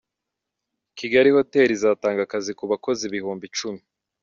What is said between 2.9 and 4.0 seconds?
Ibihumbi Icumi